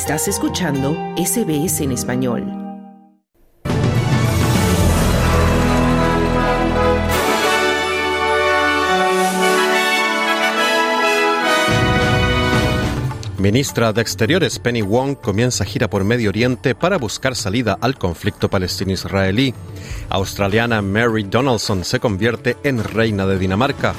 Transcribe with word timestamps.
Estás 0.00 0.28
escuchando 0.28 0.96
SBS 1.16 1.82
en 1.82 1.90
español. 1.90 2.44
Ministra 13.38 13.92
de 13.92 14.00
Exteriores 14.00 14.60
Penny 14.60 14.82
Wong 14.82 15.16
comienza 15.16 15.64
gira 15.64 15.90
por 15.90 16.04
Medio 16.04 16.28
Oriente 16.28 16.76
para 16.76 16.96
buscar 16.96 17.34
salida 17.34 17.76
al 17.80 17.98
conflicto 17.98 18.48
palestino-israelí. 18.48 19.52
Australiana 20.10 20.80
Mary 20.80 21.24
Donaldson 21.24 21.84
se 21.84 21.98
convierte 21.98 22.56
en 22.62 22.84
reina 22.84 23.26
de 23.26 23.36
Dinamarca. 23.36 23.94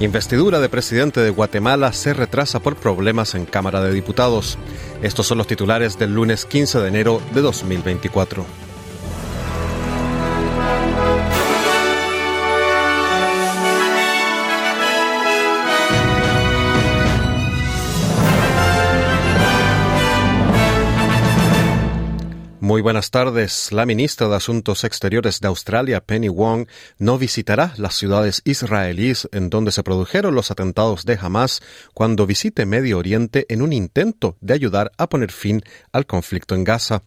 Investidura 0.00 0.60
de 0.60 0.68
presidente 0.68 1.20
de 1.20 1.30
Guatemala 1.30 1.92
se 1.92 2.14
retrasa 2.14 2.60
por 2.60 2.76
problemas 2.76 3.34
en 3.34 3.46
Cámara 3.46 3.82
de 3.82 3.92
Diputados. 3.92 4.56
Estos 5.02 5.26
son 5.26 5.38
los 5.38 5.48
titulares 5.48 5.98
del 5.98 6.14
lunes 6.14 6.44
15 6.44 6.78
de 6.78 6.88
enero 6.88 7.20
de 7.34 7.40
2024. 7.40 8.67
Muy 22.78 22.82
buenas 22.84 23.10
tardes. 23.10 23.72
La 23.72 23.86
ministra 23.86 24.28
de 24.28 24.36
Asuntos 24.36 24.84
Exteriores 24.84 25.40
de 25.40 25.48
Australia, 25.48 26.00
Penny 26.00 26.28
Wong, 26.28 26.68
no 27.00 27.18
visitará 27.18 27.74
las 27.76 27.96
ciudades 27.96 28.40
israelíes 28.44 29.28
en 29.32 29.50
donde 29.50 29.72
se 29.72 29.82
produjeron 29.82 30.36
los 30.36 30.52
atentados 30.52 31.04
de 31.04 31.18
Hamas 31.20 31.60
cuando 31.92 32.24
visite 32.24 32.66
Medio 32.66 32.98
Oriente 32.98 33.46
en 33.48 33.62
un 33.62 33.72
intento 33.72 34.36
de 34.40 34.54
ayudar 34.54 34.92
a 34.96 35.08
poner 35.08 35.32
fin 35.32 35.60
al 35.90 36.06
conflicto 36.06 36.54
en 36.54 36.62
Gaza. 36.62 37.02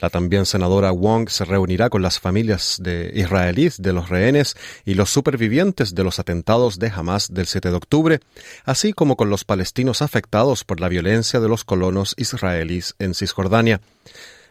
La 0.00 0.08
también 0.08 0.46
senadora 0.46 0.90
Wong 0.92 1.28
se 1.28 1.44
reunirá 1.44 1.90
con 1.90 2.00
las 2.00 2.18
familias 2.18 2.78
de 2.80 3.12
israelíes 3.14 3.82
de 3.82 3.92
los 3.92 4.08
rehenes 4.08 4.56
y 4.86 4.94
los 4.94 5.10
supervivientes 5.10 5.94
de 5.94 6.04
los 6.04 6.20
atentados 6.20 6.78
de 6.78 6.88
Hamas 6.88 7.34
del 7.34 7.46
7 7.46 7.68
de 7.68 7.76
octubre, 7.76 8.20
así 8.64 8.94
como 8.94 9.16
con 9.16 9.28
los 9.28 9.44
palestinos 9.44 10.00
afectados 10.00 10.64
por 10.64 10.80
la 10.80 10.88
violencia 10.88 11.38
de 11.38 11.50
los 11.50 11.64
colonos 11.64 12.14
israelíes 12.16 12.94
en 12.98 13.12
Cisjordania. 13.12 13.82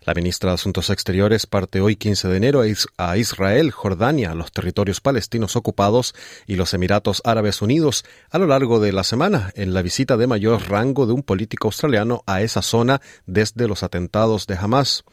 La 0.04 0.16
ministra 0.16 0.50
de 0.50 0.56
Asuntos 0.56 0.90
Exteriores 0.90 1.46
parte 1.46 1.80
hoy 1.80 1.96
15 1.96 2.28
de 2.28 2.36
enero 2.36 2.64
a 2.98 3.18
Israel, 3.18 3.70
Jordania, 3.70 4.34
los 4.34 4.52
territorios 4.52 5.00
palestinos 5.00 5.56
ocupados 5.56 6.16
y 6.48 6.56
los 6.56 6.74
Emiratos 6.74 7.22
Árabes 7.24 7.62
Unidos 7.62 8.04
a 8.32 8.40
lo 8.40 8.48
largo 8.48 8.80
de 8.80 8.94
la 8.94 9.04
semana 9.04 9.52
en 9.54 9.76
la 9.76 9.84
visita 9.84 10.18
de 10.18 10.26
mayor 10.26 10.68
rango 10.70 11.06
de 11.06 11.14
un 11.14 11.22
político 11.22 11.68
australiano 11.68 12.24
a 12.26 12.42
esa 12.42 12.64
zona 12.64 13.00
desde 13.28 13.68
los 13.68 13.84
atentados 13.84 14.48
de 14.48 14.56
Hamas. 14.56 15.04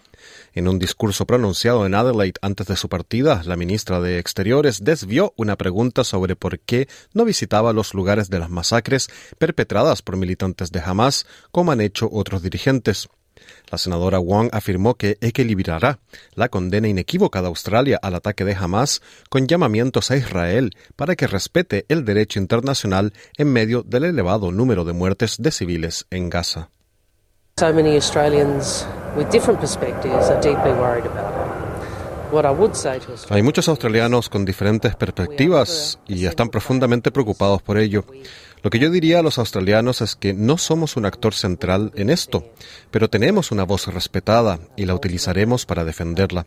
En 0.54 0.66
un 0.66 0.78
discurso 0.78 1.26
pronunciado 1.26 1.84
en 1.84 1.94
Adelaide 1.94 2.40
antes 2.40 2.66
de 2.66 2.76
su 2.76 2.88
partida, 2.88 3.42
la 3.44 3.56
ministra 3.56 4.00
de 4.00 4.18
Exteriores 4.18 4.82
desvió 4.82 5.34
una 5.36 5.56
pregunta 5.56 6.02
sobre 6.02 6.34
por 6.34 6.60
qué 6.60 6.88
no 7.12 7.26
visitaba 7.26 7.74
los 7.74 7.92
lugares 7.92 8.30
de 8.30 8.38
las 8.38 8.48
masacres 8.48 9.10
perpetradas 9.36 10.00
por 10.00 10.16
militantes 10.16 10.72
de 10.72 10.80
Hamas, 10.80 11.26
como 11.50 11.72
han 11.72 11.82
hecho 11.82 12.08
otros 12.10 12.42
dirigentes. 12.42 13.10
La 13.70 13.78
senadora 13.78 14.18
Wong 14.18 14.48
afirmó 14.52 14.94
que 14.94 15.18
equilibrará 15.20 15.98
la 16.34 16.48
condena 16.48 16.88
inequívoca 16.88 17.40
de 17.40 17.48
Australia 17.48 17.98
al 18.02 18.14
ataque 18.14 18.44
de 18.44 18.54
Hamas 18.54 19.02
con 19.28 19.46
llamamientos 19.46 20.10
a 20.10 20.16
Israel 20.16 20.74
para 20.96 21.16
que 21.16 21.26
respete 21.26 21.84
el 21.88 22.04
derecho 22.04 22.38
internacional 22.38 23.12
en 23.36 23.52
medio 23.52 23.82
del 23.82 24.04
elevado 24.04 24.50
número 24.52 24.84
de 24.84 24.92
muertes 24.92 25.36
de 25.38 25.50
civiles 25.50 26.06
en 26.10 26.30
Gaza. 26.30 26.70
Hay 33.30 33.42
muchos 33.42 33.68
australianos 33.68 34.28
con 34.28 34.44
diferentes 34.44 34.94
perspectivas 34.94 35.98
y 36.06 36.26
están 36.26 36.50
profundamente 36.50 37.10
preocupados 37.10 37.62
por 37.62 37.78
ello. 37.78 38.04
Lo 38.62 38.70
que 38.70 38.78
yo 38.78 38.90
diría 38.90 39.20
a 39.20 39.22
los 39.22 39.38
australianos 39.38 40.00
es 40.00 40.16
que 40.16 40.34
no 40.34 40.58
somos 40.58 40.96
un 40.96 41.06
actor 41.06 41.34
central 41.34 41.92
en 41.94 42.10
esto, 42.10 42.52
pero 42.90 43.08
tenemos 43.08 43.50
una 43.52 43.64
voz 43.64 43.86
respetada 43.86 44.58
y 44.76 44.86
la 44.86 44.94
utilizaremos 44.94 45.66
para 45.66 45.84
defenderla. 45.84 46.46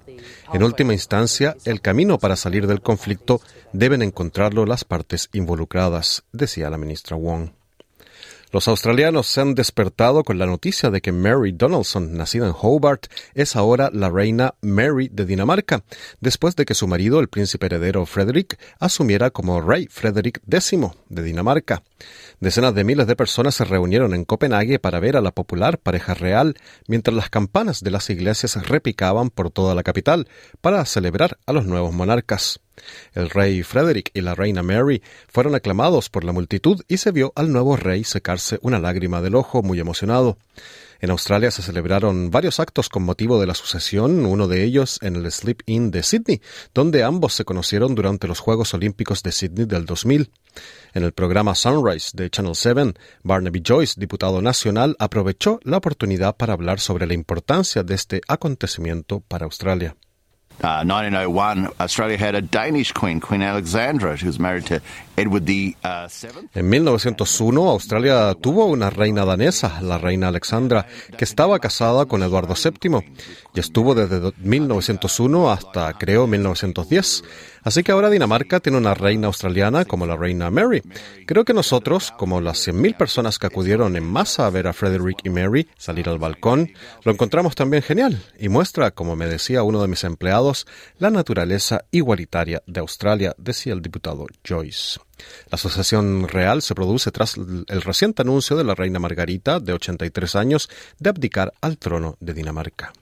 En 0.54 0.64
última 0.64 0.94
instancia, 0.94 1.56
el 1.66 1.82
camino 1.82 2.20
para 2.20 2.36
salir 2.36 2.68
del 2.68 2.82
conflicto 2.82 3.42
deben 3.74 4.02
encontrarlo 4.02 4.66
las 4.66 4.84
partes 4.84 5.30
involucradas, 5.34 6.24
decía 6.32 6.70
la 6.70 6.78
ministra 6.78 7.16
Wong. 7.16 7.61
Los 8.54 8.68
australianos 8.68 9.28
se 9.28 9.40
han 9.40 9.56
despertado 9.56 10.26
con 10.26 10.38
la 10.38 10.46
noticia 10.46 10.90
de 10.90 11.00
que 11.00 11.14
Mary 11.14 11.54
Donaldson, 11.54 12.18
nacida 12.18 12.48
en 12.48 12.54
Hobart, 12.60 13.06
es 13.34 13.56
ahora 13.56 13.90
la 13.94 14.10
reina 14.10 14.56
Mary 14.60 15.10
de 15.10 15.26
Dinamarca, 15.26 15.86
después 16.20 16.58
de 16.58 16.66
que 16.66 16.74
su 16.74 16.86
marido, 16.86 17.22
el 17.22 17.30
príncipe 17.30 17.68
heredero 17.68 18.06
Frederick, 18.06 18.60
asumiera 18.78 19.30
como 19.30 19.62
rey 19.62 19.88
Frederick 19.90 20.42
X 20.50 20.72
de 21.08 21.24
Dinamarca. 21.24 21.82
Decenas 22.42 22.76
de 22.76 22.84
miles 22.84 23.08
de 23.08 23.16
personas 23.16 23.56
se 23.56 23.64
reunieron 23.64 24.14
en 24.14 24.26
Copenhague 24.26 24.80
para 24.80 25.00
ver 25.00 25.16
a 25.16 25.22
la 25.22 25.32
popular 25.32 25.78
pareja 25.78 26.14
real, 26.14 26.56
mientras 26.88 27.16
las 27.16 27.30
campanas 27.30 27.80
de 27.82 27.92
las 27.92 28.10
iglesias 28.10 28.68
repicaban 28.68 29.30
por 29.30 29.50
toda 29.50 29.76
la 29.76 29.84
capital 29.84 30.28
para 30.60 30.84
celebrar 30.84 31.38
a 31.46 31.54
los 31.54 31.66
nuevos 31.66 31.94
monarcas. 31.94 32.60
El 33.14 33.30
rey 33.30 33.64
Frederick 33.64 34.12
y 34.14 34.22
la 34.22 34.36
reina 34.36 34.64
Mary 34.64 35.02
fueron 35.28 35.56
aclamados 35.56 36.10
por 36.10 36.24
la 36.24 36.32
multitud 36.32 36.82
y 36.88 36.98
se 36.98 37.12
vio 37.12 37.34
al 37.36 37.52
nuevo 37.52 37.76
rey 37.76 38.04
secarse 38.04 38.60
una 38.62 38.80
lágrima 38.80 39.22
del 39.22 39.36
ojo 39.36 39.62
muy 39.62 39.80
emocionado. 39.80 40.38
En 41.02 41.10
Australia 41.10 41.50
se 41.50 41.64
celebraron 41.64 42.30
varios 42.30 42.60
actos 42.60 42.88
con 42.88 43.02
motivo 43.02 43.40
de 43.40 43.48
la 43.48 43.56
sucesión, 43.56 44.24
uno 44.24 44.48
de 44.48 44.64
ellos 44.64 45.00
en 45.02 45.16
el 45.16 45.32
Sleep 45.32 45.64
Inn 45.66 45.90
de 45.90 46.04
Sydney, 46.04 46.42
donde 46.76 47.04
ambos 47.04 47.34
se 47.34 47.44
conocieron 47.44 47.96
durante 47.96 48.28
los 48.28 48.40
Juegos 48.40 48.76
Olímpicos 48.76 49.24
de 49.24 49.32
Sydney 49.32 49.66
del 49.66 49.88
2000. 49.88 50.30
En 50.94 51.04
el 51.04 51.12
programa 51.12 51.56
Sunrise 51.56 52.12
de 52.14 52.30
Channel 52.30 52.54
7, 52.56 52.94
Barnaby 53.24 53.64
Joyce, 53.66 54.00
diputado 54.00 54.44
nacional, 54.44 54.96
aprovechó 55.00 55.60
la 55.64 55.78
oportunidad 55.78 56.38
para 56.38 56.54
hablar 56.54 56.80
sobre 56.80 57.08
la 57.08 57.16
importancia 57.16 57.82
de 57.82 57.96
este 57.96 58.22
acontecimiento 58.28 59.22
para 59.22 59.46
Australia. 59.46 59.96
Uh, 60.64 60.86
1901, 60.86 61.70
Australia 61.80 62.18
had 62.18 62.36
a 62.36 62.42
Danish 62.42 62.92
queen, 62.92 63.20
Queen 63.20 63.42
Alexandra, 63.42 64.16
who 64.16 64.28
was 64.28 64.38
married 64.40 64.66
to 64.68 64.76
uh, 64.76 64.82
En 66.54 66.70
1901, 66.70 67.70
Australia 67.70 68.34
tuvo 68.36 68.66
una 68.66 68.90
reina 68.90 69.26
danesa, 69.26 69.82
la 69.82 69.98
reina 69.98 70.30
Alexandra, 70.30 70.88
que 71.18 71.26
estaba 71.26 71.60
casada 71.60 72.06
con 72.06 72.24
Eduardo 72.24 72.56
VII 72.56 73.00
y 73.54 73.60
estuvo 73.60 73.96
desde 73.96 74.32
1901 74.38 75.52
hasta, 75.52 75.94
creo, 75.94 76.28
1910. 76.28 77.24
Así 77.64 77.84
que 77.84 77.92
ahora 77.92 78.10
Dinamarca 78.10 78.60
tiene 78.60 78.78
una 78.78 78.94
reina 78.94 79.28
australiana 79.28 79.86
como 79.86 80.06
la 80.06 80.18
reina 80.18 80.50
Mary. 80.50 80.82
Creo 81.28 81.46
que 81.46 81.54
nosotros, 81.54 82.12
como 82.18 82.42
las 82.42 82.68
100.000 82.68 82.98
personas 82.98 83.38
que 83.38 83.48
acudieron 83.48 83.96
en 83.96 84.06
masa 84.06 84.48
a 84.48 84.50
ver 84.50 84.68
a 84.68 84.74
Frederick 84.74 85.20
y 85.24 85.30
Mary 85.30 85.68
salir 85.78 86.10
al 86.10 86.18
balcón, 86.18 86.72
lo 87.04 87.12
encontramos 87.12 87.56
también 87.56 87.84
genial 87.84 88.24
y 88.40 88.50
muestra, 88.50 88.92
como 88.92 89.16
me 89.16 89.28
decía 89.28 89.64
uno 89.64 89.82
de 89.82 89.88
mis 89.88 90.04
empleados, 90.04 90.66
la 90.98 91.12
naturaleza 91.12 91.86
igualitaria 91.92 92.64
de 92.66 92.80
Australia, 92.80 93.36
decía 93.38 93.74
el 93.74 93.82
diputado 93.82 94.26
Joyce. 94.48 95.00
La 95.50 95.56
asociación 95.56 96.28
real 96.28 96.62
se 96.62 96.76
produce 96.76 97.12
tras 97.12 97.36
el 97.38 97.82
reciente 97.82 98.22
anuncio 98.22 98.56
de 98.58 98.64
la 98.64 98.76
reina 98.76 99.00
Margarita, 99.00 99.60
de 99.60 99.74
83 99.74 100.36
años, 100.36 100.70
de 101.00 101.10
abdicar 101.10 101.54
al 101.62 101.78
trono 101.78 102.18
de 102.20 102.34
Dinamarca. 102.34 102.94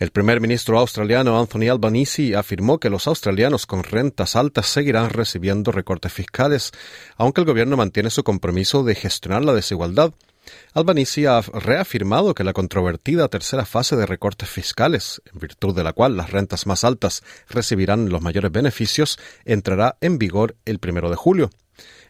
El 0.00 0.12
primer 0.12 0.40
ministro 0.40 0.78
australiano 0.78 1.38
Anthony 1.38 1.68
Albanese 1.70 2.34
afirmó 2.34 2.80
que 2.80 2.88
los 2.88 3.06
australianos 3.06 3.66
con 3.66 3.84
rentas 3.84 4.34
altas 4.34 4.66
seguirán 4.66 5.10
recibiendo 5.10 5.72
recortes 5.72 6.10
fiscales, 6.10 6.72
aunque 7.18 7.42
el 7.42 7.46
gobierno 7.46 7.76
mantiene 7.76 8.08
su 8.08 8.24
compromiso 8.24 8.82
de 8.82 8.94
gestionar 8.94 9.44
la 9.44 9.52
desigualdad. 9.52 10.14
Albanese 10.72 11.28
ha 11.28 11.40
reafirmado 11.40 12.34
que 12.34 12.44
la 12.44 12.52
controvertida 12.52 13.28
tercera 13.28 13.64
fase 13.64 13.96
de 13.96 14.06
recortes 14.06 14.48
fiscales, 14.48 15.22
en 15.32 15.40
virtud 15.40 15.74
de 15.74 15.84
la 15.84 15.92
cual 15.92 16.16
las 16.16 16.30
rentas 16.30 16.66
más 16.66 16.84
altas 16.84 17.22
recibirán 17.48 18.08
los 18.08 18.22
mayores 18.22 18.52
beneficios, 18.52 19.18
entrará 19.44 19.96
en 20.00 20.18
vigor 20.18 20.56
el 20.64 20.78
primero 20.78 21.10
de 21.10 21.16
julio. 21.16 21.50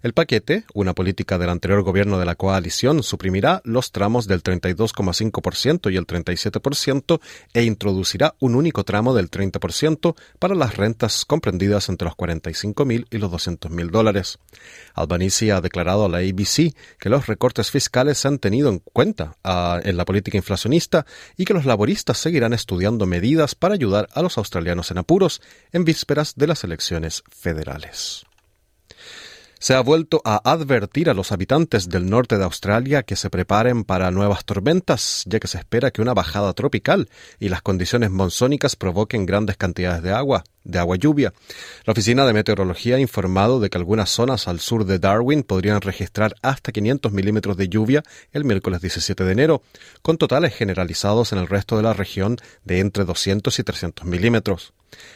El 0.02 0.14
paquete, 0.14 0.64
una 0.72 0.94
política 0.94 1.36
del 1.36 1.50
anterior 1.50 1.82
gobierno 1.82 2.18
de 2.18 2.24
la 2.24 2.34
coalición, 2.34 3.02
suprimirá 3.02 3.60
los 3.64 3.92
tramos 3.92 4.26
del 4.26 4.42
32,5% 4.42 5.92
y 5.92 5.96
el 5.96 6.06
37% 6.06 7.20
e 7.52 7.64
introducirá 7.64 8.34
un 8.40 8.54
único 8.54 8.84
tramo 8.84 9.12
del 9.14 9.30
30% 9.30 10.16
para 10.38 10.54
las 10.54 10.78
rentas 10.78 11.26
comprendidas 11.26 11.90
entre 11.90 12.06
los 12.06 12.16
45.000 12.16 13.08
y 13.10 13.18
los 13.18 13.30
200.000 13.30 13.90
dólares. 13.90 14.38
Albanese 14.94 15.52
ha 15.52 15.60
declarado 15.60 16.06
a 16.06 16.08
la 16.08 16.18
ABC 16.18 16.74
que 16.98 17.10
los 17.10 17.26
recortes 17.26 17.70
fiscales 17.70 18.16
se 18.16 18.28
han 18.28 18.38
tenido 18.38 18.70
en 18.70 18.78
cuenta 18.78 19.36
ah, 19.44 19.80
en 19.82 19.98
la 19.98 20.06
política 20.06 20.38
inflacionista 20.38 21.04
y 21.36 21.44
que 21.44 21.52
los 21.52 21.66
laboristas 21.66 22.16
seguirán 22.16 22.54
estudiando 22.54 23.04
medidas 23.04 23.54
para 23.54 23.74
ayudar 23.74 24.08
a 24.14 24.22
los 24.22 24.38
australianos 24.38 24.90
en 24.90 24.96
apuros 24.96 25.42
en 25.72 25.84
vísperas 25.84 26.36
de 26.36 26.46
las 26.46 26.64
elecciones 26.64 27.22
federales. 27.28 28.24
Se 29.60 29.74
ha 29.74 29.80
vuelto 29.80 30.22
a 30.24 30.40
advertir 30.50 31.10
a 31.10 31.14
los 31.14 31.32
habitantes 31.32 31.90
del 31.90 32.08
norte 32.08 32.38
de 32.38 32.44
Australia 32.44 33.02
que 33.02 33.14
se 33.14 33.28
preparen 33.28 33.84
para 33.84 34.10
nuevas 34.10 34.46
tormentas, 34.46 35.22
ya 35.26 35.38
que 35.38 35.48
se 35.48 35.58
espera 35.58 35.90
que 35.90 36.00
una 36.00 36.14
bajada 36.14 36.54
tropical 36.54 37.10
y 37.38 37.50
las 37.50 37.60
condiciones 37.60 38.10
monzónicas 38.10 38.74
provoquen 38.74 39.26
grandes 39.26 39.58
cantidades 39.58 40.02
de 40.02 40.12
agua, 40.12 40.44
de 40.64 40.78
agua 40.78 40.96
lluvia. 40.96 41.34
La 41.84 41.92
Oficina 41.92 42.24
de 42.24 42.32
Meteorología 42.32 42.96
ha 42.96 43.00
informado 43.00 43.60
de 43.60 43.68
que 43.68 43.76
algunas 43.76 44.08
zonas 44.08 44.48
al 44.48 44.60
sur 44.60 44.86
de 44.86 44.98
Darwin 44.98 45.42
podrían 45.42 45.82
registrar 45.82 46.34
hasta 46.40 46.72
500 46.72 47.12
milímetros 47.12 47.58
de 47.58 47.68
lluvia 47.68 48.02
el 48.32 48.46
miércoles 48.46 48.80
17 48.80 49.24
de 49.24 49.32
enero, 49.32 49.62
con 50.00 50.16
totales 50.16 50.54
generalizados 50.54 51.34
en 51.34 51.38
el 51.38 51.48
resto 51.48 51.76
de 51.76 51.82
la 51.82 51.92
región 51.92 52.38
de 52.64 52.80
entre 52.80 53.04
200 53.04 53.58
y 53.58 53.62
300 53.62 54.06
milímetros. 54.06 54.72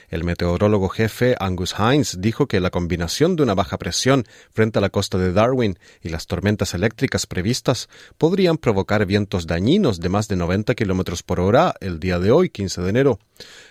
El 0.08 0.24
meteorólogo 0.24 0.88
jefe 0.88 1.36
Angus 1.40 1.74
Hines 1.78 2.18
dijo 2.20 2.46
que 2.46 2.60
la 2.60 2.70
combinación 2.70 3.36
de 3.36 3.42
una 3.42 3.54
baja 3.54 3.78
presión 3.78 4.24
frente 4.52 4.78
a 4.78 4.82
la 4.82 4.90
costa 4.90 5.18
de 5.18 5.32
Darwin 5.32 5.78
y 6.02 6.08
las 6.08 6.26
tormentas 6.26 6.74
eléctricas 6.74 7.26
previstas 7.26 7.88
podrían 8.18 8.58
provocar 8.58 9.06
vientos 9.06 9.46
dañinos 9.46 10.00
de 10.00 10.08
más 10.08 10.28
de 10.28 10.36
90 10.36 10.74
kilómetros 10.74 11.22
por 11.22 11.40
hora 11.40 11.74
el 11.80 12.00
día 12.00 12.18
de 12.18 12.30
hoy, 12.30 12.50
15 12.50 12.82
de 12.82 12.90
enero. 12.90 13.18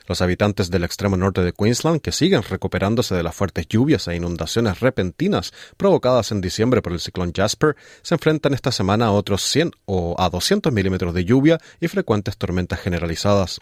Los 0.08 0.22
habitantes 0.22 0.70
del 0.70 0.84
extremo 0.84 1.16
norte 1.16 1.42
de 1.42 1.54
Queensland, 1.54 2.02
que 2.02 2.12
siguen 2.12 2.44
recuperándose 2.44 3.16
de 3.16 3.24
las 3.24 3.36
fuertes 3.36 3.68
lluvias 3.68 4.08
e 4.08 4.16
inundaciones 4.16 4.80
repentinas 4.80 5.54
provocadas 5.78 6.32
en 6.32 6.42
diciembre 6.42 6.82
por 6.82 6.94
el 6.94 7.00
ciclón 7.00 7.32
Jasper, 7.34 7.76
se 8.02 8.16
enfrentan 8.16 8.54
esta 8.54 8.72
semana 8.72 9.06
a 9.06 9.12
otros 9.12 9.44
100 9.44 9.72
o 9.86 10.16
a 10.20 10.30
200 10.30 10.74
milímetros 10.74 11.14
de 11.14 11.26
lluvia 11.26 11.60
y 11.80 11.88
frecuentes 11.88 12.38
tormentas 12.38 12.80
generalizadas. 12.80 13.60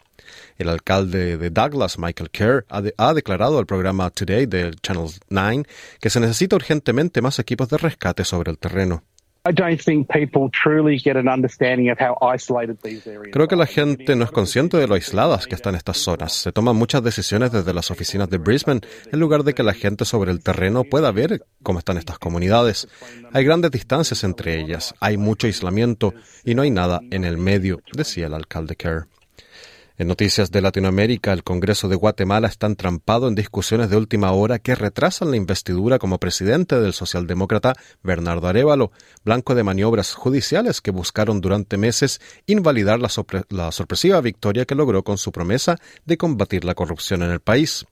El 0.58 0.70
alcalde 0.70 1.38
de 1.38 1.50
Douglas, 1.50 1.98
Michael 1.98 2.30
Kerr, 2.30 2.66
ha, 2.70 3.14
declarado 3.14 3.58
al 3.60 3.66
programa 3.66 4.10
Today 4.10 4.46
del 4.46 4.80
Channel 4.82 5.10
9 5.30 5.64
que 6.00 6.10
se 6.10 6.20
necesita 6.20 6.56
urgentemente 6.56 7.22
más 7.22 7.40
equipos 7.40 7.70
de 7.70 7.78
rescate 7.78 8.24
sobre 8.24 8.52
el 8.52 8.58
terreno. 8.58 9.04
Creo 13.32 13.48
que 13.48 13.56
la 13.56 13.66
gente 13.66 14.16
no 14.16 14.24
es 14.24 14.32
consciente 14.32 14.78
de 14.78 14.88
lo 14.88 14.94
aisladas 14.94 15.48
que 15.48 15.56
están 15.56 15.74
estas 15.74 15.98
zonas. 15.98 16.34
Se 16.34 16.52
toman 16.52 16.76
muchas 16.76 17.04
decisiones 17.04 17.52
desde 17.52 17.74
las 17.74 17.90
oficinas 17.90 18.30
de 18.30 18.38
Brisbane 18.38 18.82
en 19.12 19.20
lugar 19.20 19.44
de 19.44 19.56
que 19.56 19.64
la 19.64 19.74
gente 19.74 20.06
sobre 20.06 20.32
el 20.32 20.44
terreno 20.44 20.84
pueda 20.84 21.12
ver 21.12 21.44
cómo 21.64 21.80
están 21.80 21.98
estas 21.98 22.20
comunidades. 22.20 22.88
Hay 23.34 23.44
grandes 23.44 23.72
distancias 23.72 24.24
entre 24.24 24.60
ellas, 24.60 24.94
hay 25.00 25.18
mucho 25.18 25.48
aislamiento 25.48 26.14
y 26.46 26.54
no 26.54 26.62
hay 26.62 26.70
nada 26.70 27.02
en 27.10 27.26
el 27.26 27.40
medio, 27.40 27.82
decía 27.94 28.28
el 28.28 28.36
alcalde 28.36 28.76
Kerr. 28.76 29.08
En 30.02 30.08
noticias 30.08 30.50
de 30.50 30.64
Latinoamérica, 30.64 31.32
el 31.32 31.44
Congreso 31.44 31.88
de 31.88 31.96
Guatemala 31.96 32.48
está 32.48 32.66
entrampado 32.66 33.28
en 33.28 33.36
discusiones 33.36 33.92
de 33.92 33.98
última 33.98 34.32
hora 34.32 34.58
que 34.58 34.74
retrasan 34.74 35.30
la 35.30 35.38
investidura 35.38 36.00
como 36.00 36.18
presidente 36.18 36.80
del 36.80 36.94
socialdemócrata 36.94 37.76
Bernardo 38.02 38.48
Arevalo, 38.48 38.92
blanco 39.24 39.54
de 39.54 39.62
maniobras 39.62 40.16
judiciales 40.16 40.82
que 40.82 40.90
buscaron 40.90 41.40
durante 41.40 41.78
meses 41.78 42.20
invalidar 42.48 43.00
la, 43.00 43.72
sorpresiva 43.72 44.20
victoria 44.22 44.66
que 44.66 44.74
logró 44.74 45.04
con 45.04 45.20
su 45.20 45.32
promesa 45.32 45.78
de 46.04 46.18
combatir 46.18 46.66
la 46.66 46.74
corrupción 46.74 47.22
en 47.22 47.30
el 47.30 47.40
país. 47.40 47.86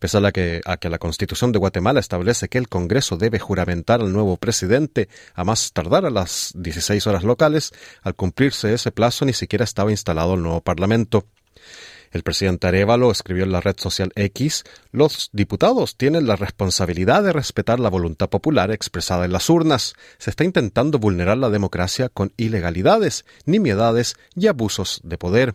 Pese 0.00 0.18
a, 0.18 0.32
que, 0.32 0.60
a 0.64 0.76
que 0.78 0.90
la 0.90 0.98
Constitución 0.98 1.52
de 1.52 1.60
Guatemala 1.60 2.00
establece 2.00 2.48
que 2.48 2.58
el 2.58 2.68
Congreso 2.68 3.16
debe 3.16 3.38
juramentar 3.38 4.00
al 4.00 4.12
nuevo 4.12 4.38
presidente 4.38 5.08
a 5.34 5.44
más 5.44 5.72
tardar 5.72 6.04
a 6.04 6.10
las 6.10 6.52
16 6.56 7.06
horas 7.06 7.22
locales, 7.22 7.70
al 8.02 8.16
cumplirse 8.16 8.74
ese 8.74 8.90
plazo 8.90 9.24
ni 9.24 9.34
siquiera 9.34 9.62
estaba 9.62 9.92
instalado 9.92 10.34
el 10.34 10.42
nuevo 10.42 10.60
Parlamento. 10.60 11.24
El 12.14 12.22
presidente 12.22 12.68
Arevalo 12.68 13.10
escribió 13.10 13.42
en 13.42 13.50
la 13.50 13.60
red 13.60 13.74
social 13.76 14.12
X, 14.14 14.62
los 14.92 15.30
diputados 15.32 15.96
tienen 15.96 16.28
la 16.28 16.36
responsabilidad 16.36 17.24
de 17.24 17.32
respetar 17.32 17.80
la 17.80 17.90
voluntad 17.90 18.28
popular 18.28 18.70
expresada 18.70 19.24
en 19.24 19.32
las 19.32 19.50
urnas. 19.50 19.94
Se 20.18 20.30
está 20.30 20.44
intentando 20.44 21.00
vulnerar 21.00 21.38
la 21.38 21.50
democracia 21.50 22.08
con 22.08 22.32
ilegalidades, 22.36 23.24
nimiedades 23.46 24.14
y 24.36 24.46
abusos 24.46 25.00
de 25.02 25.18
poder. 25.18 25.54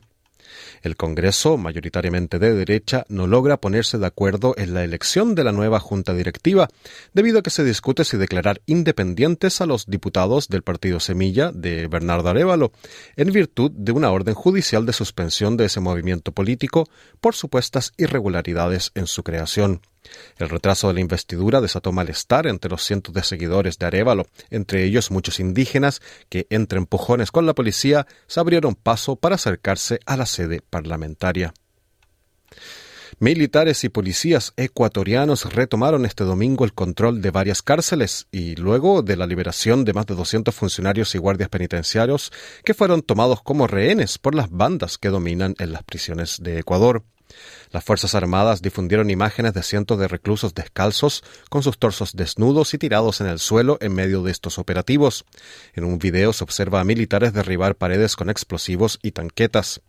El 0.82 0.96
Congreso, 0.96 1.58
mayoritariamente 1.58 2.40
de 2.40 2.54
derecha, 2.54 3.06
no 3.10 3.28
logra 3.28 3.58
ponerse 3.58 3.98
de 3.98 4.06
acuerdo 4.06 4.54
en 4.58 4.74
la 4.74 4.84
elección 4.84 5.36
de 5.36 5.44
la 5.44 5.52
nueva 5.52 5.80
Junta 5.80 6.14
Directiva, 6.14 6.68
debido 7.14 7.40
a 7.40 7.42
que 7.44 7.50
se 7.50 7.64
discute 7.64 8.04
si 8.04 8.18
declarar 8.18 8.62
independientes 8.66 9.62
a 9.62 9.66
los 9.66 9.86
diputados 9.86 10.48
del 10.48 10.64
Partido 10.64 11.00
Semilla 11.00 11.52
de 11.52 11.88
Bernardo 11.88 12.30
Arevalo, 12.30 12.72
en 13.16 13.32
virtud 13.32 13.72
de 13.72 13.92
una 13.92 14.12
orden 14.12 14.34
judicial 14.34 14.86
de 14.86 14.94
suspensión 14.94 15.58
de 15.58 15.66
ese 15.66 15.80
movimiento 15.80 16.32
político 16.32 16.88
por 17.22 17.36
supuestas 17.36 17.94
irregularidades 17.98 18.92
en 18.96 19.08
su 19.08 19.24
creación. 19.24 19.82
El 20.38 20.50
retraso 20.50 20.88
de 20.88 20.96
la 20.96 21.00
investidura 21.02 21.62
desató 21.62 21.92
malestar 21.92 22.48
entre 22.48 22.70
los 22.70 22.84
cientos 22.84 23.14
de 23.14 23.24
seguidores 23.24 23.78
de 23.78 23.86
Arevalo, 23.86 24.28
entre 24.50 24.84
ellos 24.84 25.12
muchos 25.12 25.40
indígenas 25.40 26.02
que, 26.30 26.48
entre 26.50 26.80
empujones 26.80 27.32
con 27.32 27.46
la 27.46 27.54
policía, 27.54 28.08
se 28.28 28.40
abrieron 28.40 28.76
paso 28.76 29.16
para 29.16 29.36
acercarse 29.36 30.00
a 30.06 30.18
la 30.18 30.26
sede 30.26 30.62
parlamentaria. 30.70 31.54
Militares 33.22 33.84
y 33.84 33.90
policías 33.90 34.54
ecuatorianos 34.56 35.54
retomaron 35.54 36.06
este 36.06 36.24
domingo 36.24 36.64
el 36.64 36.74
control 36.74 37.22
de 37.22 37.32
varias 37.32 37.62
cárceles 37.62 38.28
y 38.32 38.56
luego 38.56 39.02
de 39.02 39.18
la 39.18 39.28
liberación 39.28 39.84
de 39.84 39.92
más 39.92 40.06
de 40.06 40.16
200 40.16 40.56
funcionarios 40.56 41.14
y 41.16 41.18
guardias 41.18 41.50
penitenciarios 41.50 42.32
que 42.64 42.74
fueron 42.74 43.02
tomados 43.02 43.42
como 43.42 43.68
rehenes 43.68 44.20
por 44.20 44.36
las 44.36 44.50
bandas 44.50 44.98
que 44.98 45.10
dominan 45.10 45.56
en 45.60 45.74
las 45.74 45.84
prisiones 45.84 46.38
de 46.42 46.60
Ecuador. 46.60 47.04
Las 47.72 47.84
Fuerzas 47.84 48.16
Armadas 48.16 48.62
difundieron 48.64 49.10
imágenes 49.12 49.54
de 49.54 49.62
cientos 49.62 50.00
de 50.00 50.08
reclusos 50.08 50.56
descalzos, 50.56 51.24
con 51.50 51.62
sus 51.62 51.78
torsos 51.78 52.14
desnudos 52.14 52.74
y 52.74 52.80
tirados 52.80 53.22
en 53.22 53.28
el 53.28 53.40
suelo 53.40 53.78
en 53.82 53.94
medio 53.94 54.24
de 54.24 54.32
estos 54.32 54.58
operativos. 54.58 55.26
En 55.74 55.84
un 55.84 56.00
video 56.00 56.34
se 56.34 56.44
observa 56.44 56.80
a 56.80 56.84
militares 56.84 57.32
derribar 57.32 57.76
paredes 57.76 58.16
con 58.16 58.30
explosivos 58.30 59.00
y 59.04 59.12
tanquetas. 59.12 59.82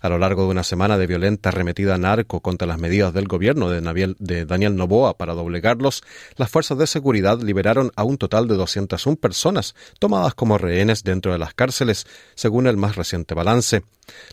A 0.00 0.08
lo 0.08 0.18
largo 0.18 0.42
de 0.42 0.48
una 0.48 0.64
semana 0.64 0.98
de 0.98 1.06
violenta 1.06 1.50
arremetida 1.50 1.98
narco 1.98 2.40
contra 2.40 2.66
las 2.66 2.78
medidas 2.78 3.12
del 3.12 3.28
gobierno 3.28 3.70
de, 3.70 4.44
Daniel 4.46 4.76
Novoa 4.76 5.16
para 5.16 5.34
doblegarlos, 5.34 6.02
las 6.36 6.50
fuerzas 6.50 6.78
de 6.78 6.86
seguridad 6.86 7.40
liberaron 7.40 7.92
a 7.94 8.04
un 8.04 8.18
total 8.18 8.48
de 8.48 8.56
201 8.56 9.16
personas 9.16 9.74
tomadas 9.98 10.34
como 10.34 10.58
rehenes 10.58 11.04
dentro 11.04 11.32
de 11.32 11.38
las 11.38 11.54
cárceles, 11.54 12.06
según 12.34 12.66
el 12.66 12.76
más 12.76 12.96
reciente 12.96 13.34
balance. 13.34 13.82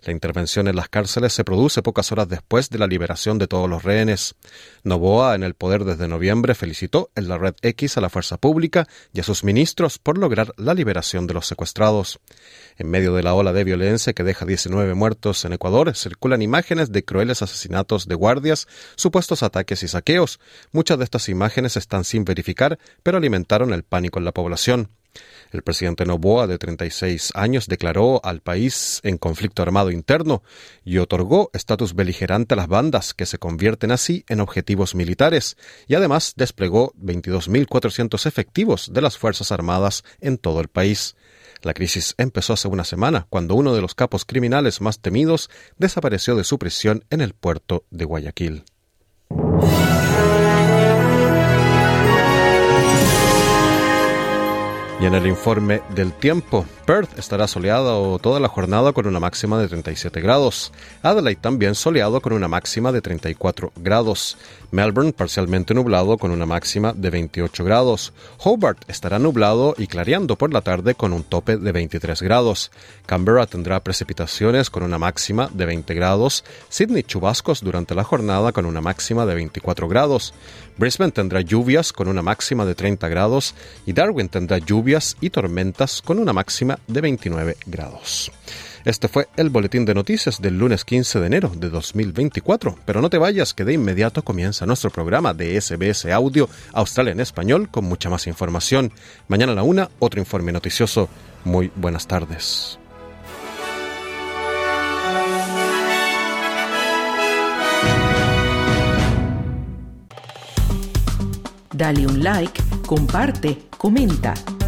La 0.05 0.13
intervención 0.13 0.67
en 0.67 0.75
las 0.75 0.89
cárceles 0.89 1.33
se 1.33 1.43
produce 1.43 1.83
pocas 1.83 2.11
horas 2.11 2.27
después 2.47 2.69
de 2.69 2.79
la 2.79 2.87
liberación 2.87 3.39
de 3.39 3.47
todos 3.47 3.69
los 3.69 3.83
rehenes. 3.83 4.35
Novoa, 4.83 5.35
en 5.35 5.43
el 5.43 5.53
poder 5.53 5.83
desde 5.83 6.07
noviembre, 6.07 6.55
felicitó 6.55 7.11
en 7.13 7.27
la 7.27 7.37
red 7.37 7.55
X 7.61 7.97
a 7.97 8.01
la 8.01 8.07
fuerza 8.07 8.37
pública 8.37 8.87
y 9.11 9.19
a 9.19 9.23
sus 9.23 9.43
ministros 9.43 9.99
por 9.99 10.17
lograr 10.17 10.53
la 10.55 10.73
liberación 10.73 11.27
de 11.27 11.33
los 11.33 11.45
secuestrados. 11.45 12.21
En 12.77 12.89
medio 12.89 13.13
de 13.13 13.21
la 13.21 13.33
ola 13.33 13.51
de 13.51 13.65
violencia 13.65 14.13
que 14.13 14.23
deja 14.23 14.45
19 14.45 14.93
muertos 14.93 15.43
en 15.43 15.51
Ecuador, 15.51 15.93
circulan 15.93 16.41
imágenes 16.41 16.93
de 16.93 17.03
crueles 17.03 17.41
asesinatos 17.41 18.07
de 18.07 18.15
guardias, 18.15 18.69
supuestos 18.95 19.43
ataques 19.43 19.83
y 19.83 19.89
saqueos. 19.89 20.39
Muchas 20.71 20.99
de 20.99 21.03
estas 21.03 21.27
imágenes 21.27 21.75
están 21.75 22.05
sin 22.05 22.23
verificar, 22.23 22.79
pero 23.03 23.17
alimentaron 23.17 23.73
el 23.73 23.83
pánico 23.83 24.19
en 24.19 24.25
la 24.25 24.31
población. 24.31 24.89
El 25.51 25.63
presidente 25.63 26.05
Noboa, 26.05 26.47
de 26.47 26.57
36 26.57 27.31
años, 27.35 27.67
declaró 27.67 28.23
al 28.23 28.41
país 28.41 28.99
en 29.03 29.17
conflicto 29.17 29.61
armado 29.61 29.91
interno 29.91 30.43
y 30.83 30.97
otorgó 30.97 31.49
estatus 31.53 31.95
beligerante 31.95 32.53
a 32.53 32.57
las 32.57 32.67
bandas 32.67 33.13
que 33.13 33.25
se 33.25 33.37
convierten 33.37 33.91
así 33.91 34.25
en 34.27 34.39
objetivos 34.39 34.95
militares 34.95 35.57
y 35.87 35.95
además 35.95 36.33
desplegó 36.35 36.93
22.400 36.93 38.25
efectivos 38.25 38.91
de 38.91 39.01
las 39.01 39.17
Fuerzas 39.17 39.51
Armadas 39.51 40.03
en 40.19 40.37
todo 40.37 40.61
el 40.61 40.67
país. 40.67 41.15
La 41.61 41.73
crisis 41.73 42.13
empezó 42.17 42.53
hace 42.53 42.67
una 42.67 42.83
semana, 42.83 43.25
cuando 43.29 43.55
uno 43.55 43.73
de 43.73 43.81
los 43.81 43.95
capos 43.95 44.25
criminales 44.25 44.81
más 44.81 44.99
temidos 44.99 45.49
desapareció 45.77 46.35
de 46.35 46.43
su 46.43 46.59
prisión 46.59 47.03
en 47.09 47.21
el 47.21 47.33
puerto 47.33 47.85
de 47.89 48.05
Guayaquil. 48.05 48.63
Y 54.99 55.05
en 55.05 55.13
el 55.13 55.27
informe 55.27 55.81
del 55.89 56.11
tiempo, 56.13 56.65
Perth 56.87 57.19
estará 57.19 57.49
soleado 57.49 58.17
toda 58.17 58.39
la 58.39 58.47
jornada 58.47 58.93
con 58.93 59.07
una 59.07 59.19
máxima 59.19 59.59
de 59.59 59.67
37 59.67 60.21
grados. 60.21 60.71
Adelaide 61.03 61.41
también 61.41 61.75
soleado 61.75 62.21
con 62.21 62.31
una 62.31 62.47
máxima 62.47 62.93
de 62.93 63.01
34 63.01 63.73
grados. 63.75 64.37
Melbourne 64.71 65.11
parcialmente 65.11 65.73
nublado 65.73 66.17
con 66.17 66.31
una 66.31 66.45
máxima 66.45 66.93
de 66.93 67.09
28 67.09 67.65
grados. 67.65 68.13
Hobart 68.41 68.89
estará 68.89 69.19
nublado 69.19 69.75
y 69.77 69.87
clareando 69.87 70.37
por 70.37 70.53
la 70.53 70.61
tarde 70.61 70.95
con 70.95 71.11
un 71.11 71.23
tope 71.23 71.57
de 71.57 71.73
23 71.73 72.21
grados. 72.21 72.71
Canberra 73.05 73.47
tendrá 73.47 73.81
precipitaciones 73.81 74.69
con 74.69 74.83
una 74.83 74.97
máxima 74.97 75.49
de 75.53 75.65
20 75.65 75.93
grados. 75.93 76.45
Sydney 76.69 77.03
chubascos 77.03 77.59
durante 77.65 77.95
la 77.95 78.05
jornada 78.05 78.53
con 78.53 78.65
una 78.65 78.79
máxima 78.79 79.25
de 79.25 79.35
24 79.35 79.89
grados. 79.89 80.33
Brisbane 80.77 81.11
tendrá 81.11 81.41
lluvias 81.41 81.91
con 81.91 82.07
una 82.07 82.21
máxima 82.21 82.63
de 82.63 82.75
30 82.75 83.09
grados 83.09 83.55
y 83.85 83.91
Darwin 83.91 84.29
tendrá 84.29 84.59
lluvias 84.59 85.17
y 85.19 85.31
tormentas 85.31 86.01
con 86.01 86.19
una 86.19 86.31
máxima 86.31 86.76
de 86.87 87.01
29 87.01 87.57
grados. 87.65 88.31
Este 88.87 89.09
fue 89.09 89.27
el 89.35 89.49
boletín 89.49 89.83
de 89.83 89.93
noticias 89.93 90.41
del 90.41 90.57
lunes 90.57 90.85
15 90.85 91.19
de 91.19 91.27
enero 91.27 91.51
de 91.53 91.69
2024. 91.69 92.77
Pero 92.85 93.01
no 93.01 93.09
te 93.09 93.17
vayas, 93.17 93.53
que 93.53 93.65
de 93.65 93.73
inmediato 93.73 94.23
comienza 94.23 94.65
nuestro 94.65 94.89
programa 94.91 95.33
de 95.33 95.59
SBS 95.59 96.05
Audio 96.05 96.47
Australia 96.71 97.11
en 97.11 97.19
Español 97.19 97.69
con 97.69 97.83
mucha 97.83 98.09
más 98.09 98.27
información. 98.27 98.93
Mañana 99.27 99.51
a 99.51 99.55
la 99.55 99.63
una, 99.63 99.89
otro 99.99 100.21
informe 100.21 100.53
noticioso. 100.53 101.09
Muy 101.43 101.69
buenas 101.75 102.07
tardes. 102.07 102.79
Dale 111.73 112.07
un 112.07 112.23
like, 112.23 112.63
comparte, 112.87 113.67
comenta. 113.77 114.33